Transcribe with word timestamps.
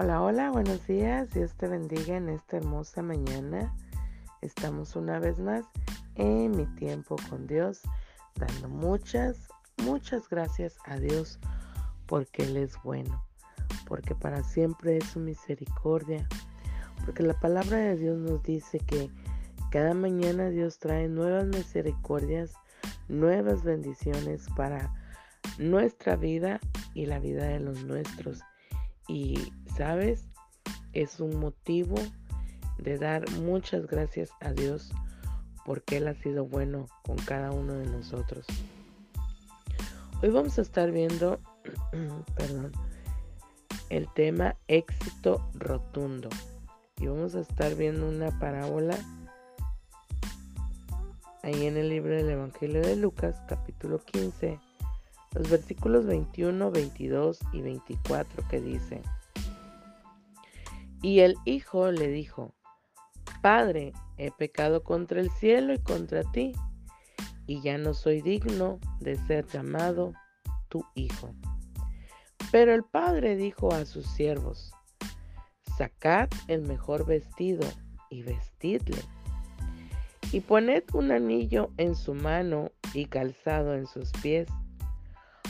Hola, 0.00 0.22
hola, 0.22 0.50
buenos 0.52 0.86
días. 0.86 1.28
Dios 1.34 1.56
te 1.56 1.66
bendiga 1.66 2.16
en 2.16 2.28
esta 2.28 2.58
hermosa 2.58 3.02
mañana. 3.02 3.74
Estamos 4.42 4.94
una 4.94 5.18
vez 5.18 5.40
más 5.40 5.64
en 6.14 6.52
mi 6.52 6.66
tiempo 6.76 7.16
con 7.28 7.48
Dios, 7.48 7.80
dando 8.36 8.68
muchas, 8.68 9.48
muchas 9.78 10.28
gracias 10.28 10.76
a 10.84 10.98
Dios 10.98 11.40
porque 12.06 12.44
Él 12.44 12.58
es 12.58 12.80
bueno, 12.84 13.24
porque 13.88 14.14
para 14.14 14.44
siempre 14.44 14.98
es 14.98 15.04
su 15.04 15.18
misericordia, 15.18 16.28
porque 17.04 17.24
la 17.24 17.34
palabra 17.34 17.78
de 17.78 17.96
Dios 17.96 18.18
nos 18.18 18.40
dice 18.44 18.78
que 18.78 19.10
cada 19.72 19.94
mañana 19.94 20.48
Dios 20.48 20.78
trae 20.78 21.08
nuevas 21.08 21.46
misericordias, 21.46 22.52
nuevas 23.08 23.64
bendiciones 23.64 24.46
para 24.56 24.94
nuestra 25.58 26.14
vida 26.14 26.60
y 26.94 27.06
la 27.06 27.18
vida 27.18 27.46
de 27.46 27.58
los 27.58 27.82
nuestros. 27.82 28.44
Y, 29.08 29.52
¿sabes? 29.76 30.28
Es 30.92 31.18
un 31.18 31.40
motivo 31.40 31.96
de 32.78 32.98
dar 32.98 33.28
muchas 33.32 33.86
gracias 33.86 34.30
a 34.40 34.52
Dios 34.52 34.92
porque 35.64 35.96
Él 35.98 36.08
ha 36.08 36.14
sido 36.14 36.46
bueno 36.46 36.86
con 37.02 37.16
cada 37.16 37.50
uno 37.50 37.74
de 37.74 37.86
nosotros. 37.86 38.46
Hoy 40.22 40.30
vamos 40.30 40.58
a 40.58 40.62
estar 40.62 40.90
viendo, 40.90 41.40
perdón, 42.36 42.72
el 43.90 44.08
tema 44.14 44.56
éxito 44.66 45.48
rotundo. 45.54 46.28
Y 47.00 47.06
vamos 47.06 47.34
a 47.34 47.40
estar 47.40 47.74
viendo 47.74 48.08
una 48.08 48.36
parábola 48.38 48.98
ahí 51.42 51.66
en 51.66 51.76
el 51.76 51.88
libro 51.88 52.14
del 52.14 52.30
Evangelio 52.30 52.80
de 52.80 52.96
Lucas, 52.96 53.40
capítulo 53.46 54.00
15, 54.00 54.58
los 55.34 55.50
versículos 55.50 56.06
21, 56.06 56.70
22 56.70 57.38
y 57.52 57.62
24 57.62 58.48
que 58.48 58.60
dice, 58.60 59.02
y 61.02 61.20
el 61.20 61.36
hijo 61.44 61.92
le 61.92 62.08
dijo, 62.08 62.54
Padre, 63.40 63.92
he 64.16 64.30
pecado 64.32 64.82
contra 64.82 65.20
el 65.20 65.30
cielo 65.30 65.72
y 65.72 65.78
contra 65.78 66.24
ti, 66.32 66.52
y 67.46 67.60
ya 67.60 67.78
no 67.78 67.94
soy 67.94 68.20
digno 68.20 68.80
de 69.00 69.16
ser 69.16 69.46
llamado 69.46 70.12
tu 70.68 70.84
hijo. 70.94 71.34
Pero 72.50 72.74
el 72.74 72.82
padre 72.82 73.36
dijo 73.36 73.72
a 73.72 73.84
sus 73.84 74.06
siervos, 74.06 74.72
Sacad 75.76 76.28
el 76.48 76.62
mejor 76.62 77.06
vestido 77.06 77.66
y 78.10 78.22
vestidle, 78.22 79.00
y 80.32 80.40
poned 80.40 80.82
un 80.92 81.12
anillo 81.12 81.70
en 81.76 81.94
su 81.94 82.14
mano 82.14 82.72
y 82.92 83.06
calzado 83.06 83.74
en 83.74 83.86
sus 83.86 84.10
pies 84.20 84.48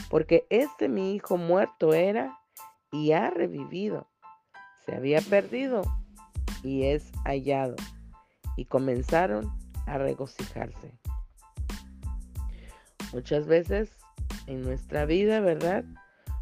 porque 0.09 0.45
este 0.49 0.89
mi 0.89 1.13
hijo 1.13 1.37
muerto 1.37 1.93
era 1.93 2.39
y 2.91 3.11
ha 3.11 3.29
revivido. 3.29 4.07
Se 4.85 4.95
había 4.95 5.21
perdido 5.21 5.81
y 6.63 6.83
es 6.83 7.11
hallado. 7.25 7.75
Y 8.55 8.65
comenzaron 8.65 9.49
a 9.85 9.97
regocijarse. 9.97 10.97
Muchas 13.13 13.47
veces 13.47 13.91
en 14.47 14.61
nuestra 14.63 15.05
vida, 15.05 15.39
¿verdad? 15.39 15.85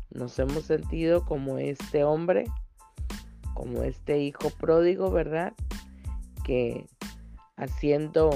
Nos 0.09 0.39
hemos 0.39 0.63
sentido 0.63 1.25
como 1.25 1.57
este 1.57 2.03
hombre, 2.03 2.45
como 3.53 3.83
este 3.83 4.19
hijo 4.19 4.49
pródigo, 4.49 5.11
¿verdad? 5.11 5.53
Que 6.43 6.87
haciendo 7.57 8.29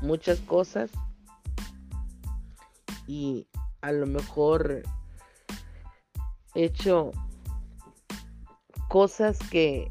muchas 0.00 0.40
cosas 0.40 0.90
y 3.06 3.46
a 3.82 3.92
lo 3.92 4.06
mejor 4.06 4.82
hecho 6.54 7.10
cosas 8.88 9.38
que 9.50 9.90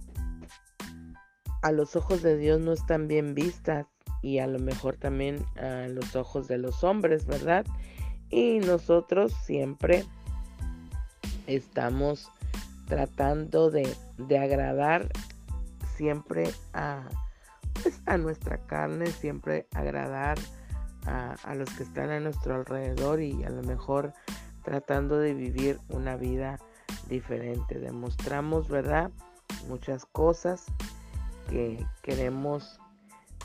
a 1.61 1.71
los 1.71 1.95
ojos 1.95 2.21
de 2.21 2.37
Dios 2.37 2.59
no 2.59 2.73
están 2.73 3.07
bien 3.07 3.35
vistas 3.35 3.85
y 4.21 4.39
a 4.39 4.47
lo 4.47 4.59
mejor 4.59 4.97
también 4.97 5.45
a 5.57 5.87
los 5.87 6.15
ojos 6.15 6.47
de 6.47 6.57
los 6.57 6.83
hombres, 6.83 7.25
¿verdad? 7.25 7.65
Y 8.29 8.59
nosotros 8.59 9.33
siempre 9.45 10.05
estamos 11.47 12.29
tratando 12.87 13.69
de, 13.69 13.87
de 14.17 14.37
agradar 14.37 15.09
siempre 15.95 16.49
a, 16.73 17.07
pues, 17.81 18.01
a 18.05 18.17
nuestra 18.17 18.57
carne, 18.67 19.07
siempre 19.07 19.67
agradar 19.73 20.37
a, 21.05 21.55
los 21.55 21.69
que 21.71 21.83
están 21.83 22.09
a 22.11 22.19
nuestro 22.19 22.55
alrededor 22.55 23.21
y 23.21 23.43
a 23.43 23.49
lo 23.49 23.63
mejor 23.63 24.13
tratando 24.63 25.17
de 25.17 25.33
vivir 25.33 25.79
una 25.89 26.15
vida 26.15 26.59
diferente. 27.09 27.79
Demostramos, 27.79 28.69
¿verdad? 28.69 29.11
Muchas 29.67 30.05
cosas 30.05 30.65
que 31.49 31.83
queremos 32.03 32.79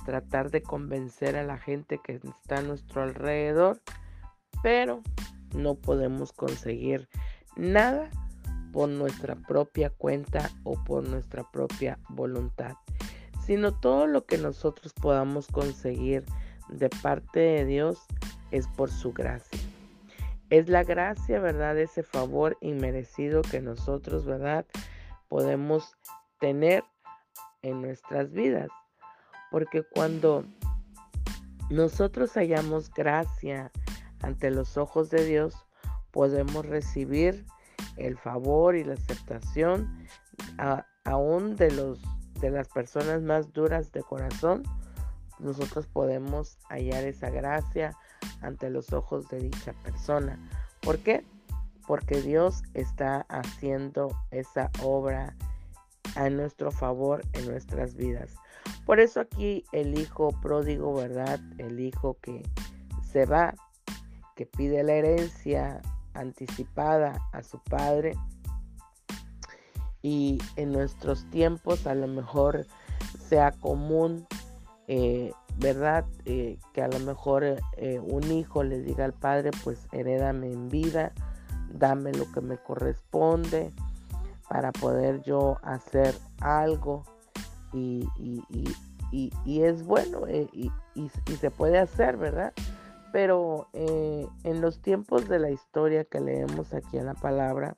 tratar 0.05 0.51
de 0.51 0.63
convencer 0.63 1.37
a 1.37 1.43
la 1.43 1.59
gente 1.59 1.99
que 2.03 2.21
está 2.23 2.59
a 2.59 2.63
nuestro 2.63 3.03
alrededor, 3.03 3.81
pero 4.63 5.03
no 5.55 5.75
podemos 5.75 6.33
conseguir 6.33 7.09
nada 7.57 8.11
por 8.73 8.89
nuestra 8.89 9.35
propia 9.35 9.91
cuenta 9.91 10.51
o 10.63 10.75
por 10.85 11.09
nuestra 11.09 11.51
propia 11.51 11.99
voluntad, 12.11 12.75
sino 13.45 13.73
todo 13.73 14.07
lo 14.07 14.27
que 14.27 14.39
nosotros 14.39 14.93
podamos 14.93 15.47
conseguir 15.47 16.25
de 16.69 16.89
parte 16.89 17.41
de 17.41 17.65
Dios 17.65 18.07
es 18.51 18.67
por 18.69 18.91
su 18.91 19.13
gracia. 19.13 19.61
Es 20.51 20.69
la 20.69 20.85
gracia, 20.85 21.41
¿verdad? 21.41 21.79
Ese 21.79 22.03
favor 22.03 22.57
inmerecido 22.61 23.43
que 23.43 23.61
nosotros, 23.61 24.25
¿verdad? 24.25 24.65
Podemos 25.29 25.97
tener 26.39 26.85
en 27.63 27.83
nuestras 27.83 28.33
vidas. 28.33 28.69
Porque 29.51 29.83
cuando 29.83 30.45
nosotros 31.71 32.35
hallamos 32.35 32.91
gracia 32.91 33.73
ante 34.23 34.51
los 34.51 34.77
ojos 34.77 35.11
de 35.11 35.25
Dios, 35.25 35.55
podemos 36.13 36.65
recibir 36.65 37.45
el 37.97 38.17
favor 38.17 38.77
y 38.77 38.85
la 38.85 38.95
aceptación 38.95 40.07
aún 41.05 41.57
de 41.57 41.71
los 41.71 42.01
de 42.41 42.51
las 42.51 42.69
personas 42.69 43.23
más 43.23 43.53
duras 43.53 43.93
de 43.93 44.03
corazón 44.03 44.63
nosotros 45.39 45.87
podemos 45.87 46.59
hallar 46.69 47.05
esa 47.05 47.31
gracia 47.31 47.97
ante 48.41 48.71
los 48.71 48.93
ojos 48.93 49.29
de 49.29 49.41
dicha 49.41 49.75
persona. 49.83 50.39
¿Por 50.81 50.99
qué? 50.99 51.25
Porque 51.87 52.21
Dios 52.21 52.63
está 52.75 53.27
haciendo 53.29 54.09
esa 54.31 54.71
obra 54.83 55.37
a 56.15 56.31
nuestro 56.31 56.71
favor 56.71 57.23
en 57.33 57.47
nuestras 57.47 57.95
vidas. 57.95 58.35
Por 58.85 59.01
eso 59.01 59.21
aquí 59.21 59.65
el 59.73 59.99
hijo 59.99 60.31
pródigo, 60.41 60.95
¿verdad? 60.95 61.41
El 61.59 61.81
hijo 61.81 62.17
que 62.21 62.43
se 63.13 63.27
va, 63.27 63.55
que 64.35 64.47
pide 64.47 64.83
la 64.83 64.95
herencia 64.95 65.81
anticipada 66.15 67.21
a 67.33 67.43
su 67.43 67.59
padre. 67.61 68.15
Y 70.03 70.39
en 70.57 70.73
nuestros 70.73 71.29
tiempos 71.31 71.87
a 71.87 71.95
lo 71.95 72.07
mejor 72.07 72.67
sea 73.29 73.53
común 73.53 74.27
eh, 74.89 75.33
¿verdad? 75.59 76.05
Eh, 76.27 76.59
que 76.73 76.83
a 76.83 76.89
lo 76.89 77.01
mejor 77.01 77.45
eh, 77.45 78.01
un 78.01 78.31
hijo 78.31 78.63
le 78.63 78.81
diga 78.81 79.05
al 79.05 79.15
padre, 79.15 79.51
pues 79.65 79.89
herédame 79.91 80.53
en 80.53 80.69
vida, 80.69 81.13
dame 81.71 82.13
lo 82.13 82.31
que 82.31 82.41
me 82.41 82.57
corresponde 82.57 83.73
para 84.49 84.71
poder 84.71 85.23
yo 85.23 85.59
hacer 85.63 86.15
algo 86.41 87.05
y, 87.73 88.09
es 89.47 89.85
bueno 89.85 90.29
y, 90.29 90.71
se 91.41 91.51
puede 91.51 91.79
hacer, 91.79 92.17
¿verdad? 92.17 92.53
Pero 93.13 93.69
en 93.73 94.61
los 94.61 94.81
tiempos 94.81 95.29
de 95.29 95.41
la 95.41 95.51
historia 95.51 96.05
que 96.05 96.21
leemos 96.21 96.73
aquí 96.73 96.97
en 96.97 97.07
la 97.07 97.15
palabra, 97.15 97.75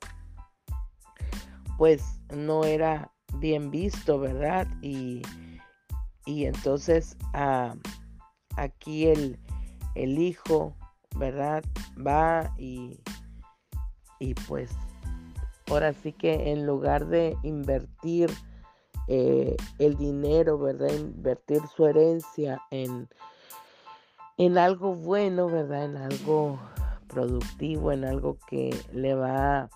pues 1.77 2.21
no 2.33 2.65
era 2.65 3.11
bien 3.35 3.71
visto, 3.71 4.19
¿verdad? 4.19 4.67
Y, 4.81 5.23
y 6.29 6.45
entonces 6.45 7.17
ah, 7.33 7.73
aquí 8.55 9.07
el, 9.07 9.39
el, 9.95 10.19
hijo, 10.19 10.75
¿verdad? 11.15 11.63
Va 11.97 12.53
y, 12.55 12.99
y 14.19 14.35
pues 14.35 14.69
ahora 15.71 15.91
sí 15.91 16.13
que 16.13 16.51
en 16.51 16.67
lugar 16.67 17.07
de 17.07 17.35
invertir 17.41 18.29
eh, 19.07 19.57
el 19.79 19.97
dinero, 19.97 20.59
¿verdad? 20.59 20.93
Invertir 20.93 21.61
su 21.75 21.87
herencia 21.87 22.61
en, 22.69 23.09
en 24.37 24.59
algo 24.59 24.93
bueno, 24.93 25.47
¿verdad? 25.47 25.85
En 25.85 25.97
algo 25.97 26.59
productivo, 27.07 27.91
en 27.91 28.05
algo 28.05 28.37
que 28.47 28.69
le 28.93 29.15
va 29.15 29.67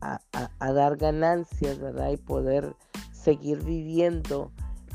a, 0.00 0.20
a 0.58 0.72
dar 0.72 0.96
ganancias, 0.96 1.78
¿verdad? 1.78 2.10
Y 2.10 2.16
poder 2.16 2.74
seguir 3.12 3.62
viviendo 3.62 4.50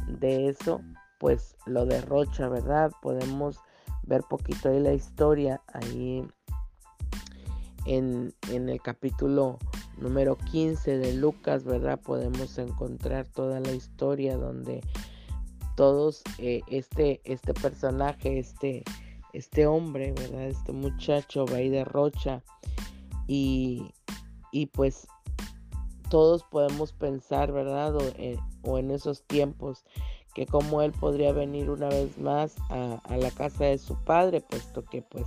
de 0.07 0.49
eso, 0.49 0.81
pues 1.19 1.55
lo 1.65 1.85
derrocha, 1.85 2.47
¿verdad? 2.49 2.91
Podemos 3.01 3.59
ver 4.03 4.21
poquito 4.29 4.69
ahí 4.69 4.79
la 4.79 4.93
historia, 4.93 5.61
ahí 5.73 6.25
en, 7.85 8.33
el 8.49 8.81
capítulo 8.81 9.57
número 9.97 10.37
15 10.37 10.97
de 10.97 11.13
Lucas, 11.13 11.63
¿verdad? 11.63 11.99
Podemos 11.99 12.57
encontrar 12.57 13.27
toda 13.27 13.59
la 13.59 13.71
historia 13.71 14.37
donde 14.37 14.81
todos 15.75 16.23
eh, 16.37 16.61
este, 16.67 17.21
este 17.23 17.53
personaje, 17.53 18.39
este, 18.39 18.83
este 19.33 19.67
hombre, 19.67 20.13
¿verdad? 20.13 20.43
Este 20.43 20.71
muchacho 20.71 21.45
va 21.45 21.61
y 21.61 21.69
derrocha 21.69 22.43
y, 23.27 23.91
y 24.51 24.67
pues 24.67 25.07
todos 26.09 26.43
podemos 26.43 26.93
pensar, 26.93 27.51
¿verdad? 27.51 27.95
Eh, 28.17 28.37
o 28.65 28.77
en, 28.77 28.91
esos 28.91 29.23
tiempos 29.23 29.83
que 30.33 30.45
como 30.45 30.81
él 30.81 30.91
podría 30.91 31.31
venir 31.31 31.69
una 31.69 31.87
vez 31.87 32.17
más 32.17 32.55
a, 32.69 32.99
la 33.17 33.31
casa 33.31 33.65
de 33.65 33.77
su 33.77 33.95
padre, 34.03 34.41
puesto 34.41 34.83
que 34.83 35.01
pues 35.01 35.25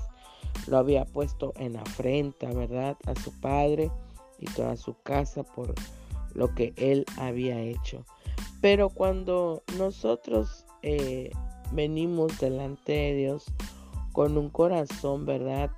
lo 0.67 0.77
había 0.77 1.07
puesto 1.07 1.55
en 1.57 1.77
afrenta, 1.77 2.49
¿verdad? 2.53 2.97
A 3.07 3.15
su 3.15 3.33
padre 3.41 3.91
y 4.39 4.45
toda 4.47 4.77
su 4.77 4.95
casa 5.03 5.43
por 5.43 5.75
lo 6.35 6.55
que 6.55 6.75
él 6.77 7.07
había 7.17 7.59
hecho. 7.61 8.05
Pero 8.61 8.91
cuando 8.91 9.63
nosotros 9.79 10.67
eh, 10.83 11.31
venimos 11.73 12.39
delante 12.39 12.93
de 12.93 13.15
Dios 13.15 13.47
con 14.13 14.37
un 14.37 14.51
corazón, 14.51 15.27
¿verdad? 15.27 15.71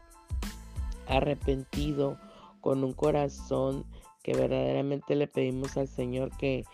Arrepentido, 1.06 2.18
con 2.60 2.84
un 2.84 2.92
corazón 2.92 3.84
que 4.22 4.34
verdaderamente 4.34 5.14
le 5.14 5.26
pedimos 5.26 5.76
al 5.76 5.88
Señor 5.88 6.30
que, 6.36 6.64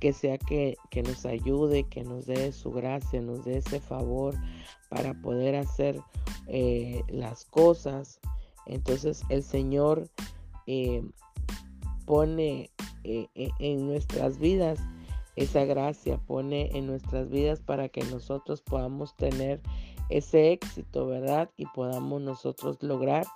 que 0.00 0.12
sea 0.12 0.38
que, 0.38 0.76
que, 0.90 1.02
nos 1.02 1.26
ayude, 1.26 1.84
que 1.84 2.02
nos 2.02 2.26
dé 2.26 2.52
su 2.52 2.72
gracia, 2.72 3.20
nos 3.20 3.44
dé 3.44 3.58
ese 3.58 3.80
favor 3.80 4.34
para 4.88 5.14
poder 5.14 5.54
hacer 5.54 6.00
eh, 6.48 7.02
las 7.08 7.44
cosas. 7.44 8.18
Entonces 8.66 9.22
el 9.28 9.42
Señor 9.42 10.08
eh, 10.66 11.02
pone 12.06 12.70
eh, 13.04 13.28
en 13.34 13.86
nuestras 13.86 14.38
vidas 14.38 14.80
esa 15.36 15.64
gracia, 15.64 16.18
pone 16.18 16.70
en 16.76 16.86
nuestras 16.86 17.30
vidas 17.30 17.60
para 17.60 17.88
que 17.88 18.02
nosotros 18.04 18.62
podamos 18.62 19.16
tener 19.16 19.60
ese 20.08 20.52
éxito, 20.52 21.06
¿verdad? 21.06 21.50
Y 21.56 21.66
podamos 21.66 22.20
nosotros 22.20 22.82
lograr 22.82 23.26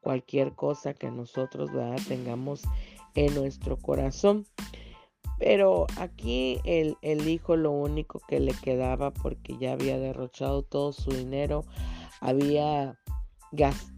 cualquier 0.00 0.52
cosa 0.52 0.94
que 0.94 1.10
nosotros 1.10 1.70
tengamos 2.08 2.62
en 3.14 3.34
nuestro 3.34 3.76
corazón. 3.76 4.46
Pero 5.38 5.86
aquí 5.98 6.60
el, 6.64 6.96
el, 7.02 7.28
hijo 7.28 7.56
lo 7.56 7.72
único 7.72 8.20
que 8.28 8.40
le 8.40 8.52
quedaba 8.52 9.12
porque 9.12 9.56
ya 9.58 9.72
había 9.72 9.98
derrochado 9.98 10.62
todo 10.62 10.92
su 10.92 11.10
dinero, 11.10 11.64
había 12.20 12.98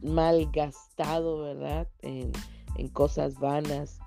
mal 0.03 0.51
gastado, 0.53 1.39
¿verdad? 1.39 1.89
En, 2.03 2.33
en 2.77 2.89
cosas 2.89 3.39
vanas. 3.39 3.99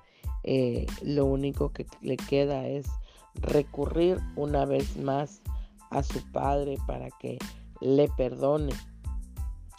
Eh, 0.44 0.86
lo 1.02 1.26
único 1.26 1.72
que 1.72 1.86
le 2.02 2.16
queda 2.18 2.68
es 2.68 2.88
recurrir 3.36 4.20
una 4.36 4.66
vez 4.66 4.98
más 4.98 5.42
a 5.90 6.04
su 6.04 6.24
padre 6.32 6.78
para 6.88 7.10
que 7.20 7.38
le 7.82 8.08
perdone. 8.10 8.74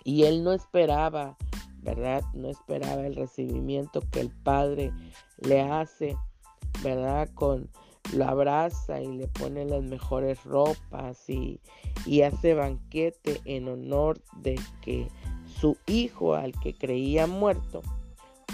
Y 0.05 0.25
él 0.25 0.45
no 0.45 0.53
esperaba, 0.53 1.37
¿verdad? 1.83 2.23
No 2.35 2.49
esperaba 2.49 3.07
el 3.07 3.17
recibimiento 3.17 4.03
que 4.11 4.21
el 4.21 4.31
padre 4.31 4.93
le 5.39 5.61
hace, 5.61 6.17
¿verdad? 6.83 7.29
Con 7.35 7.69
lo 8.13 8.25
abraza 8.25 9.01
y 9.01 9.19
le 9.19 9.29
pone 9.29 9.65
las 9.65 9.83
mejores 9.83 10.43
ropas 10.45 11.29
y, 11.29 11.61
y 12.07 12.23
hace 12.23 12.55
banquete 12.55 13.41
en 13.45 13.69
honor 13.69 14.21
de 14.37 14.59
que 14.83 15.09
su 15.47 15.77
hijo 15.87 16.35
al 16.35 16.53
que 16.61 16.75
creía 16.75 17.27
muerto, 17.27 17.83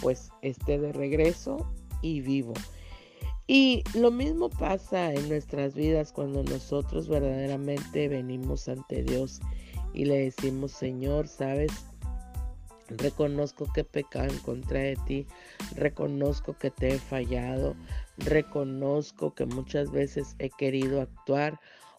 pues 0.02 0.30
esté 0.42 0.78
de 0.78 0.92
regreso 0.92 1.66
y 2.02 2.20
vivo. 2.20 2.54
Y 3.46 3.84
lo 3.94 4.10
mismo 4.10 4.50
pasa 4.50 5.12
en 5.12 5.28
nuestras 5.28 5.74
vidas 5.74 6.12
cuando 6.12 6.42
nosotros 6.42 7.08
verdaderamente 7.08 8.08
venimos 8.08 8.68
ante 8.68 9.04
Dios 9.04 9.40
y 9.94 10.04
le 10.04 10.24
decimos, 10.24 10.72
Señor, 10.72 11.28
sabes, 11.28 11.70
reconozco 12.88 13.66
que 13.72 13.80
he 13.80 13.84
pecado 13.84 14.28
en 14.28 14.38
contra 14.38 14.80
de 14.80 14.96
ti, 15.06 15.26
reconozco 15.74 16.56
que 16.58 16.70
te 16.70 16.88
he 16.88 16.98
fallado, 16.98 17.74
reconozco 18.18 19.34
que 19.34 19.46
muchas 19.46 19.90
veces 19.90 20.36
he 20.38 20.50
querido 20.50 21.00
actuar 21.00 21.58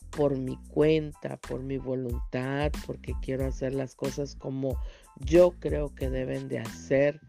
por 0.10 0.38
mi 0.38 0.57
cuenta, 0.69 1.38
por 1.38 1.62
mi 1.62 1.78
voluntad, 1.78 2.72
porque 2.86 3.13
quiero 3.22 3.45
hacer 3.45 3.74
las 3.74 3.95
cosas 3.95 4.36
como 4.36 4.80
yo 5.18 5.51
creo 5.60 5.94
que 5.94 6.10
deben 6.10 6.48
de 6.48 6.60
hacer, 6.60 7.19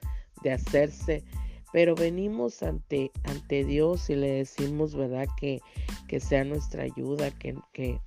de 0.42 0.52
hacerse 0.52 1.24
pero 1.72 1.94
venimos 1.94 2.62
ante, 2.62 3.10
ante 3.24 3.64
Dios 3.64 4.08
y 4.10 4.16
le 4.16 4.30
decimos, 4.32 4.94
¿verdad? 4.94 5.28
Que, 5.38 5.60
que 6.06 6.20
sea 6.20 6.44
nuestra 6.44 6.84
ayuda, 6.84 7.30
que, 7.30 7.56
que, 7.72 8.00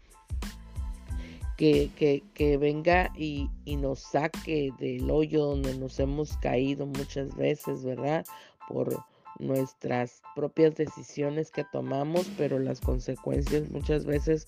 que, 1.61 2.23
que 2.33 2.57
venga 2.57 3.11
y, 3.15 3.47
y, 3.65 3.75
nos 3.75 3.99
saque 3.99 4.71
del 4.79 5.11
hoyo 5.11 5.45
donde 5.45 5.77
nos 5.77 5.99
hemos 5.99 6.35
caído 6.37 6.87
muchas 6.87 7.35
veces, 7.35 7.83
¿verdad? 7.83 8.25
Por 8.67 9.03
nuestras 9.37 10.23
propias 10.35 10.75
decisiones 10.75 11.51
que 11.51 11.63
tomamos, 11.71 12.27
pero 12.35 12.57
las 12.57 12.81
consecuencias 12.81 13.69
muchas 13.69 14.05
veces, 14.05 14.47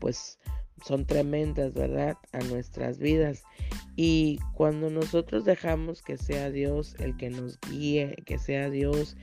pues 0.00 0.38
son 0.82 1.04
tremendas, 1.04 1.74
¿verdad? 1.74 2.16
A 2.32 2.38
nuestras 2.38 2.98
vidas. 2.98 3.44
Y 3.96 4.38
cuando 4.54 4.90
nosotros 4.90 5.44
dejamos 5.44 6.02
que 6.02 6.16
sea 6.16 6.50
Dios 6.50 6.96
el 6.98 7.16
que 7.16 7.30
nos 7.30 7.58
guíe, 7.60 8.16
que 8.26 8.38
sea 8.38 8.70
Dios 8.70 9.16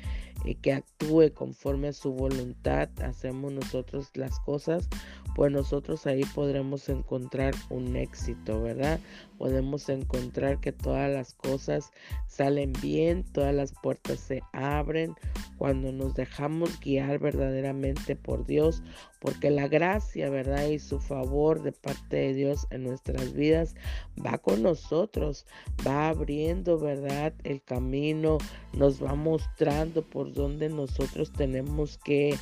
el 0.45 0.57
que 0.57 0.73
actúe 0.73 1.31
conforme 1.33 1.89
a 1.89 1.93
su 1.93 2.13
voluntad, 2.13 2.89
hacemos 3.01 3.51
nosotros 3.51 4.09
las 4.15 4.39
cosas, 4.39 4.89
pues 5.35 5.51
nosotros 5.51 6.05
ahí 6.07 6.23
podremos 6.35 6.89
encontrar 6.89 7.53
un 7.69 7.95
éxito, 7.95 8.61
¿verdad? 8.61 8.99
Podemos 9.37 9.87
encontrar 9.89 10.59
que 10.59 10.71
todas 10.71 11.11
las 11.11 11.33
cosas 11.33 11.91
salen 12.27 12.73
bien, 12.81 13.23
todas 13.23 13.53
las 13.53 13.73
puertas 13.81 14.19
se 14.19 14.41
abren 14.51 15.15
cuando 15.57 15.91
nos 15.91 16.15
dejamos 16.15 16.79
guiar 16.79 17.19
verdaderamente 17.19 18.15
por 18.15 18.45
Dios, 18.45 18.83
porque 19.19 19.51
la 19.51 19.67
gracia, 19.67 20.29
¿verdad? 20.29 20.67
Y 20.67 20.79
su 20.79 20.99
favor 20.99 21.61
de 21.61 21.71
parte 21.71 22.17
de 22.17 22.33
Dios 22.33 22.67
en 22.71 22.83
nuestras 22.83 23.33
vidas 23.33 23.75
va 24.23 24.37
con 24.39 24.60
nosotros, 24.61 25.45
va 25.85 26.09
abriendo, 26.09 26.79
¿verdad? 26.79 27.33
El 27.43 27.61
camino, 27.61 28.37
nos 28.73 29.03
va 29.03 29.15
mostrando 29.15 30.01
por 30.01 30.33
dónde 30.33 30.69
nosotros 30.69 31.31
tenemos 31.31 31.97
que, 31.97 32.37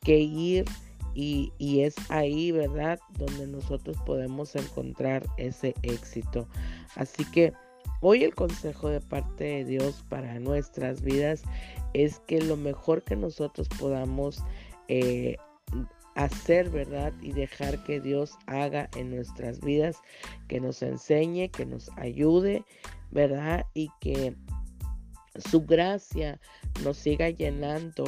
que 0.00 0.18
ir 0.18 0.64
y, 1.16 1.80
es 1.80 1.94
ahí, 2.10 2.52
¿verdad? 2.52 3.00
Donde 3.18 3.46
nosotros 3.46 3.96
podemos 4.04 4.54
encontrar 4.54 5.26
ese 5.38 5.74
éxito. 5.82 6.46
Así 6.94 7.24
que 7.30 7.52
hoy 8.02 8.22
el 8.22 8.34
consejo 8.34 8.90
de 8.90 9.00
parte 9.00 9.44
de 9.44 9.64
Dios 9.64 10.04
para 10.08 10.38
nuestras 10.38 11.00
vidas 11.00 11.42
es 11.94 12.20
que 12.20 12.42
lo 12.42 12.56
mejor 12.56 13.02
que 13.02 13.16
nosotros 13.16 13.68
podamos 13.80 14.42
eh, 14.88 15.36
hacer, 16.16 16.70
¿verdad? 16.70 17.12
Y 17.22 17.32
dejar 17.32 17.84
que 17.84 18.00
Dios 18.00 18.32
haga 18.46 18.88
en 18.96 19.14
nuestras 19.14 19.60
vidas, 19.60 19.96
que 20.48 20.60
nos 20.60 20.82
enseñe, 20.82 21.50
que 21.50 21.66
nos 21.66 21.90
ayude, 21.96 22.64
¿verdad? 23.10 23.66
Y 23.74 23.90
que 24.00 24.34
su 25.36 25.60
gracia 25.62 26.40
nos 26.82 26.96
siga 26.96 27.28
llenando 27.28 28.04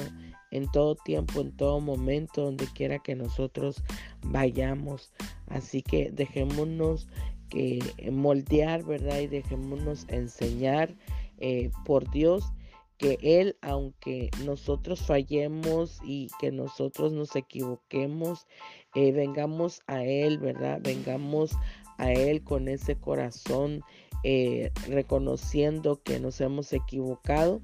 en 0.50 0.70
todo 0.72 0.96
tiempo, 0.96 1.42
en 1.42 1.52
todo 1.52 1.80
momento, 1.80 2.44
donde 2.44 2.66
quiera 2.74 2.98
que 2.98 3.14
nosotros 3.14 3.82
vayamos. 4.22 5.12
Así 5.46 5.82
que 5.82 6.10
dejémonos 6.10 7.08
que 7.50 7.80
moldear, 8.10 8.84
¿verdad? 8.84 9.20
Y 9.20 9.26
dejémonos 9.26 10.06
enseñar 10.08 10.94
eh, 11.38 11.70
por 11.84 12.10
Dios 12.10 12.52
que 12.98 13.18
Él, 13.22 13.56
aunque 13.62 14.30
nosotros 14.44 15.00
fallemos 15.00 15.98
y 16.04 16.28
que 16.40 16.50
nosotros 16.50 17.12
nos 17.12 17.34
equivoquemos, 17.36 18.46
eh, 18.94 19.12
vengamos 19.12 19.80
a 19.86 20.02
Él, 20.02 20.38
¿verdad? 20.38 20.80
Vengamos 20.82 21.52
a 21.96 22.12
Él 22.12 22.42
con 22.42 22.68
ese 22.68 22.96
corazón, 22.96 23.82
eh, 24.24 24.72
reconociendo 24.88 26.02
que 26.02 26.18
nos 26.18 26.40
hemos 26.40 26.72
equivocado, 26.72 27.62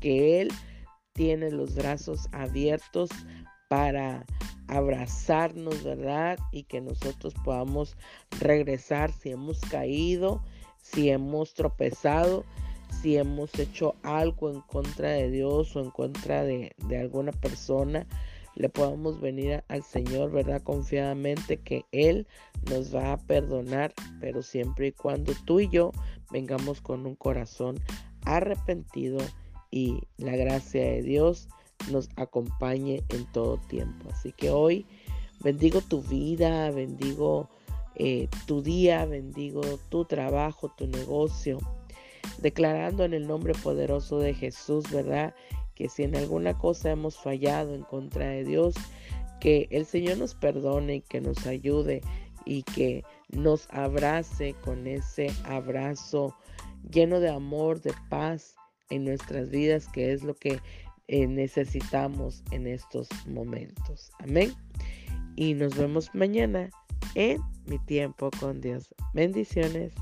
que 0.00 0.40
Él 0.40 0.50
tiene 1.12 1.50
los 1.50 1.74
brazos 1.74 2.28
abiertos 2.32 3.10
para 3.68 4.24
abrazarnos, 4.68 5.84
¿verdad? 5.84 6.38
Y 6.52 6.62
que 6.62 6.80
nosotros 6.80 7.34
podamos 7.44 7.96
regresar 8.40 9.12
si 9.12 9.30
hemos 9.30 9.60
caído, 9.60 10.42
si 10.78 11.10
hemos 11.10 11.52
tropezado, 11.54 12.44
si 12.90 13.16
hemos 13.16 13.56
hecho 13.58 13.94
algo 14.02 14.50
en 14.50 14.60
contra 14.62 15.10
de 15.10 15.30
Dios 15.30 15.74
o 15.76 15.80
en 15.80 15.90
contra 15.90 16.44
de, 16.44 16.74
alguna 16.98 17.32
persona, 17.32 18.06
le 18.56 18.68
podamos 18.68 19.20
venir 19.20 19.62
al 19.68 19.82
Señor, 19.82 20.32
¿verdad? 20.32 20.62
Confiadamente 20.62 21.56
que 21.58 21.84
Él 21.92 22.26
nos 22.68 22.94
va 22.94 23.12
a 23.12 23.16
perdonar, 23.16 23.94
pero 24.20 24.42
siempre 24.42 24.88
y 24.88 24.92
cuando 24.92 25.32
tú 25.44 25.60
y 25.60 25.68
yo 25.68 25.92
vengamos 26.30 26.80
con 26.80 27.06
un 27.06 27.14
corazón 27.14 27.80
arrepentido 28.24 29.18
y 29.70 30.00
la 30.18 30.36
gracia 30.36 30.82
de 30.82 31.02
Dios 31.02 31.48
nos 31.90 32.08
acompañe 32.16 33.02
en 33.08 33.24
todo 33.32 33.58
tiempo. 33.68 34.10
Así 34.12 34.32
que 34.32 34.50
hoy 34.50 34.84
bendigo 35.42 35.80
tu 35.80 36.02
vida, 36.02 36.70
bendigo 36.70 37.48
eh, 37.94 38.28
tu 38.46 38.62
día, 38.62 39.06
bendigo 39.06 39.62
tu 39.88 40.04
trabajo, 40.04 40.72
tu 40.76 40.86
negocio, 40.86 41.58
declarando 42.42 43.04
en 43.04 43.14
el 43.14 43.26
nombre 43.26 43.54
poderoso 43.54 44.18
de 44.18 44.34
Jesús, 44.34 44.90
¿verdad? 44.90 45.34
Que 45.74 45.88
si 45.88 46.02
en 46.02 46.16
alguna 46.16 46.56
cosa 46.56 46.90
hemos 46.90 47.18
fallado 47.18 47.74
en 47.74 47.82
contra 47.82 48.26
de 48.28 48.44
Dios, 48.44 48.74
que 49.40 49.68
el 49.70 49.86
Señor 49.86 50.18
nos 50.18 50.34
perdone 50.34 50.96
y 50.96 51.00
que 51.00 51.20
nos 51.20 51.46
ayude 51.46 52.02
y 52.44 52.62
que 52.62 53.04
nos 53.30 53.68
abrace 53.70 54.54
con 54.62 54.86
ese 54.86 55.30
abrazo 55.44 56.34
lleno 56.90 57.20
de 57.20 57.30
amor, 57.30 57.80
de 57.80 57.94
paz 58.08 58.54
en 58.90 59.04
nuestras 59.04 59.50
vidas, 59.50 59.88
que 59.88 60.12
es 60.12 60.22
lo 60.22 60.34
que 60.34 60.60
eh, 61.08 61.26
necesitamos 61.26 62.42
en 62.50 62.66
estos 62.66 63.08
momentos. 63.26 64.10
Amén. 64.18 64.52
Y 65.36 65.54
nos 65.54 65.76
vemos 65.76 66.10
mañana 66.14 66.70
en 67.14 67.40
mi 67.66 67.78
tiempo 67.78 68.30
con 68.38 68.60
Dios. 68.60 68.94
Bendiciones. 69.14 69.92